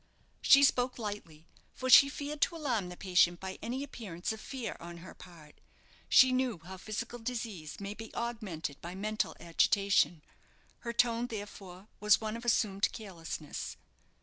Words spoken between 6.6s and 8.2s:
physical disease may be